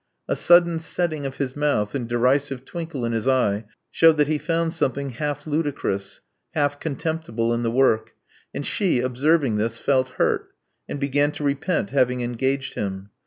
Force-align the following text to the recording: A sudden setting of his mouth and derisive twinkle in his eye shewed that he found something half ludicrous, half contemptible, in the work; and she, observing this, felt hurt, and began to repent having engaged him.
A 0.27 0.35
sudden 0.35 0.79
setting 0.79 1.27
of 1.27 1.35
his 1.35 1.55
mouth 1.55 1.93
and 1.93 2.09
derisive 2.09 2.65
twinkle 2.65 3.05
in 3.05 3.11
his 3.11 3.27
eye 3.27 3.65
shewed 3.91 4.17
that 4.17 4.27
he 4.29 4.39
found 4.39 4.73
something 4.73 5.11
half 5.11 5.45
ludicrous, 5.45 6.21
half 6.55 6.79
contemptible, 6.79 7.53
in 7.53 7.61
the 7.61 7.69
work; 7.69 8.13
and 8.51 8.65
she, 8.65 8.99
observing 8.99 9.57
this, 9.57 9.77
felt 9.77 10.09
hurt, 10.17 10.53
and 10.89 10.99
began 10.99 11.31
to 11.33 11.43
repent 11.43 11.91
having 11.91 12.21
engaged 12.21 12.73
him. 12.73 13.11